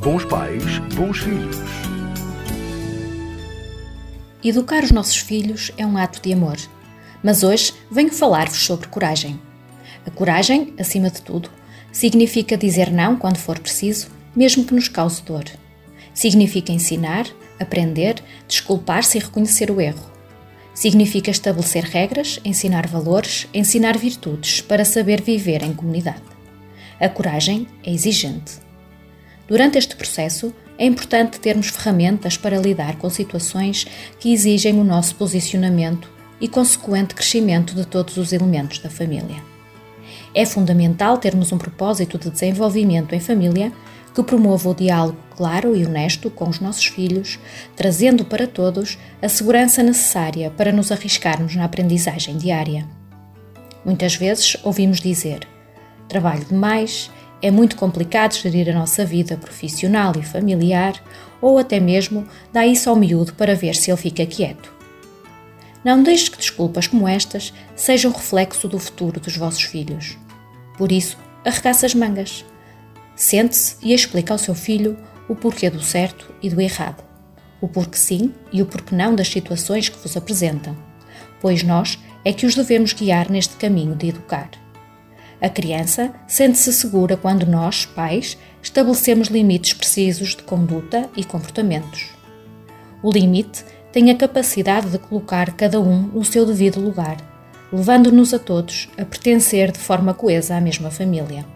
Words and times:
Bons 0.00 0.24
pais, 0.26 0.62
bons 0.94 1.18
filhos. 1.18 1.56
Educar 4.44 4.84
os 4.84 4.92
nossos 4.92 5.16
filhos 5.16 5.72
é 5.76 5.84
um 5.84 5.98
ato 5.98 6.22
de 6.22 6.32
amor. 6.32 6.56
Mas 7.20 7.42
hoje 7.42 7.74
venho 7.90 8.12
falar-vos 8.12 8.58
sobre 8.58 8.86
coragem. 8.86 9.40
A 10.06 10.10
coragem, 10.10 10.72
acima 10.78 11.10
de 11.10 11.20
tudo, 11.20 11.50
significa 11.90 12.56
dizer 12.56 12.92
não 12.92 13.16
quando 13.16 13.38
for 13.38 13.58
preciso, 13.58 14.06
mesmo 14.36 14.64
que 14.64 14.72
nos 14.72 14.86
cause 14.86 15.20
dor. 15.20 15.44
Significa 16.14 16.70
ensinar, 16.70 17.26
aprender, 17.58 18.22
desculpar-se 18.46 19.18
e 19.18 19.20
reconhecer 19.20 19.68
o 19.68 19.80
erro. 19.80 20.08
Significa 20.74 21.32
estabelecer 21.32 21.82
regras, 21.82 22.38
ensinar 22.44 22.86
valores, 22.86 23.48
ensinar 23.52 23.98
virtudes 23.98 24.60
para 24.60 24.84
saber 24.84 25.20
viver 25.20 25.64
em 25.64 25.72
comunidade. 25.72 26.22
A 27.00 27.08
coragem 27.08 27.66
é 27.84 27.92
exigente 27.92 28.67
Durante 29.48 29.78
este 29.78 29.96
processo, 29.96 30.54
é 30.76 30.84
importante 30.84 31.40
termos 31.40 31.68
ferramentas 31.68 32.36
para 32.36 32.58
lidar 32.58 32.96
com 32.98 33.08
situações 33.08 33.86
que 34.20 34.32
exigem 34.32 34.78
o 34.78 34.84
nosso 34.84 35.14
posicionamento 35.14 36.08
e 36.38 36.46
consequente 36.46 37.14
crescimento 37.14 37.74
de 37.74 37.86
todos 37.86 38.18
os 38.18 38.32
elementos 38.32 38.78
da 38.78 38.90
família. 38.90 39.42
É 40.34 40.44
fundamental 40.44 41.16
termos 41.16 41.50
um 41.50 41.58
propósito 41.58 42.18
de 42.18 42.30
desenvolvimento 42.30 43.14
em 43.14 43.20
família 43.20 43.72
que 44.14 44.22
promova 44.22 44.68
o 44.68 44.74
diálogo 44.74 45.18
claro 45.34 45.74
e 45.74 45.84
honesto 45.84 46.30
com 46.30 46.48
os 46.48 46.60
nossos 46.60 46.86
filhos, 46.86 47.38
trazendo 47.74 48.24
para 48.24 48.46
todos 48.46 48.98
a 49.22 49.28
segurança 49.28 49.82
necessária 49.82 50.50
para 50.50 50.72
nos 50.72 50.92
arriscarmos 50.92 51.56
na 51.56 51.64
aprendizagem 51.64 52.36
diária. 52.36 52.86
Muitas 53.84 54.16
vezes 54.16 54.56
ouvimos 54.62 55.00
dizer: 55.00 55.48
trabalho 56.08 56.44
demais, 56.44 57.10
é 57.40 57.50
muito 57.50 57.76
complicado 57.76 58.34
gerir 58.34 58.68
a 58.68 58.78
nossa 58.78 59.04
vida 59.04 59.36
profissional 59.36 60.12
e 60.18 60.22
familiar, 60.22 60.94
ou 61.40 61.58
até 61.58 61.78
mesmo 61.78 62.26
dá 62.52 62.66
isso 62.66 62.90
ao 62.90 62.96
miúdo 62.96 63.34
para 63.34 63.54
ver 63.54 63.74
se 63.74 63.90
ele 63.90 64.00
fica 64.00 64.26
quieto. 64.26 64.72
Não 65.84 66.02
deixes 66.02 66.28
que 66.28 66.38
desculpas 66.38 66.86
como 66.86 67.06
estas 67.06 67.52
sejam 67.76 68.10
reflexo 68.10 68.66
do 68.68 68.78
futuro 68.78 69.20
dos 69.20 69.36
vossos 69.36 69.62
filhos. 69.62 70.18
Por 70.76 70.90
isso, 70.90 71.16
arregaça 71.44 71.86
as 71.86 71.94
mangas. 71.94 72.44
Sente-se 73.14 73.76
e 73.82 73.94
explica 73.94 74.34
ao 74.34 74.38
seu 74.38 74.54
filho 74.54 74.98
o 75.28 75.36
porquê 75.36 75.70
do 75.70 75.80
certo 75.80 76.32
e 76.42 76.50
do 76.50 76.60
errado, 76.60 77.04
o 77.60 77.68
porquê 77.68 77.96
sim 77.96 78.34
e 78.52 78.62
o 78.62 78.66
porquê 78.66 78.94
não 78.94 79.14
das 79.14 79.28
situações 79.28 79.88
que 79.88 79.98
vos 79.98 80.16
apresentam, 80.16 80.76
pois 81.40 81.62
nós 81.62 81.98
é 82.24 82.32
que 82.32 82.46
os 82.46 82.54
devemos 82.54 82.92
guiar 82.92 83.30
neste 83.30 83.56
caminho 83.56 83.94
de 83.94 84.08
educar. 84.08 84.50
A 85.40 85.48
criança 85.48 86.12
sente-se 86.26 86.72
segura 86.72 87.16
quando 87.16 87.46
nós, 87.46 87.86
pais, 87.86 88.36
estabelecemos 88.60 89.28
limites 89.28 89.72
precisos 89.72 90.30
de 90.34 90.42
conduta 90.42 91.08
e 91.16 91.24
comportamentos. 91.24 92.06
O 93.02 93.12
limite 93.12 93.64
tem 93.92 94.10
a 94.10 94.16
capacidade 94.16 94.90
de 94.90 94.98
colocar 94.98 95.52
cada 95.52 95.80
um 95.80 96.02
no 96.02 96.24
seu 96.24 96.44
devido 96.44 96.80
lugar, 96.80 97.16
levando-nos 97.72 98.34
a 98.34 98.38
todos 98.38 98.88
a 98.98 99.04
pertencer 99.04 99.70
de 99.70 99.78
forma 99.78 100.12
coesa 100.12 100.56
à 100.56 100.60
mesma 100.60 100.90
família. 100.90 101.46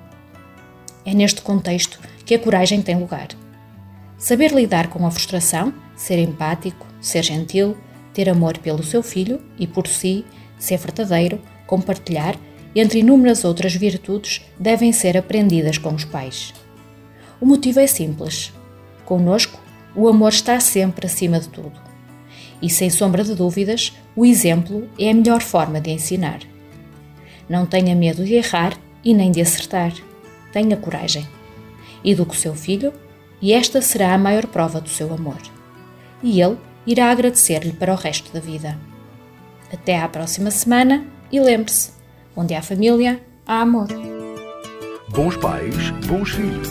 É 1.05 1.13
neste 1.13 1.43
contexto 1.43 1.99
que 2.25 2.35
a 2.35 2.39
coragem 2.39 2.81
tem 2.81 2.97
lugar. 2.97 3.29
Saber 4.17 4.53
lidar 4.53 4.89
com 4.89 5.05
a 5.05 5.11
frustração, 5.11 5.75
ser 5.97 6.19
empático, 6.19 6.87
ser 7.01 7.25
gentil, 7.25 7.77
ter 8.15 8.29
amor 8.29 8.59
pelo 8.59 8.85
seu 8.85 9.03
filho 9.03 9.43
e 9.59 9.67
por 9.67 9.89
si, 9.89 10.25
ser 10.57 10.79
verdadeiro, 10.79 11.41
compartilhar 11.67 12.37
entre 12.81 13.01
inúmeras 13.01 13.45
outras 13.45 13.75
virtudes, 13.75 14.43
devem 14.59 14.93
ser 14.93 15.17
aprendidas 15.17 15.79
com 15.79 15.95
os 15.95 16.05
pais. 16.05 16.55
O 17.41 17.47
motivo 17.47 17.81
é 17.81 17.87
simples. 17.87 18.53
Conosco, 19.05 19.61
o 19.95 20.09
amor 20.09 20.31
está 20.31 20.59
sempre 20.61 21.07
acima 21.07 21.39
de 21.39 21.49
tudo. 21.49 21.81
E 22.63 22.71
sem 22.71 22.89
sombra 22.89 23.25
de 23.25 23.35
dúvidas, 23.35 23.93
o 24.17 24.25
exemplo 24.25 24.89
é 24.99 25.11
a 25.11 25.15
melhor 25.15 25.43
forma 25.43 25.81
de 25.81 25.91
ensinar. 25.91 26.41
Não 27.49 27.67
tenha 27.67 27.95
medo 27.95 28.25
de 28.25 28.35
errar 28.35 28.79
e 29.05 29.13
nem 29.13 29.31
de 29.31 29.41
acertar. 29.41 29.93
Tenha 30.53 30.77
coragem. 30.77 31.27
Eduque 32.05 32.35
o 32.35 32.39
seu 32.39 32.55
filho 32.55 32.93
e 33.41 33.53
esta 33.53 33.83
será 33.83 34.15
a 34.15 34.19
maior 34.19 34.47
prova 34.47 34.81
do 34.81 34.89
seu 34.89 35.13
amor. 35.13 35.39
E 36.23 36.41
ele 36.41 36.57
irá 36.87 37.11
agradecer-lhe 37.11 37.73
para 37.73 37.93
o 37.93 37.97
resto 37.97 38.33
da 38.33 38.41
vida. 38.41 38.79
Até 39.73 40.01
à 40.01 40.09
próxima 40.09 40.51
semana 40.51 41.05
e 41.31 41.41
lembre-se: 41.41 41.91
Onde 42.35 42.55
há 42.55 42.63
família, 42.63 43.21
há 43.47 43.61
amor. 43.61 43.89
Bons 45.11 45.37
pais, 45.37 45.91
bons 46.07 46.31
filhos. 46.31 46.69